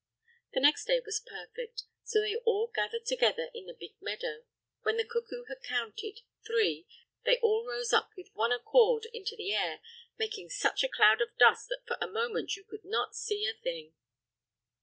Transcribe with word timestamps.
The 0.55 0.59
next 0.59 0.85
day 0.85 0.99
was 1.05 1.21
perfect, 1.23 1.83
so 2.03 2.21
they 2.21 2.35
all 2.37 2.71
gathered 2.73 3.05
together 3.05 3.51
in 3.53 3.69
a 3.69 3.75
big 3.79 3.93
meadow. 4.01 4.45
When 4.81 4.97
the 4.97 5.05
cuckoo 5.05 5.43
had 5.47 5.61
counted 5.61 6.21
"Three," 6.43 6.87
they 7.23 7.37
all 7.37 7.67
rose 7.69 7.93
up 7.93 8.09
with 8.17 8.31
one 8.33 8.51
accord 8.51 9.05
into 9.13 9.35
the 9.35 9.53
air, 9.53 9.79
making 10.17 10.49
such 10.49 10.83
a 10.83 10.89
cloud 10.89 11.21
of 11.21 11.37
dust 11.37 11.69
that 11.69 11.85
for 11.85 11.99
a 12.01 12.07
moment 12.11 12.55
you 12.55 12.63
could 12.63 12.83
not 12.83 13.13
see 13.15 13.45
a 13.45 13.53
thing. 13.53 13.93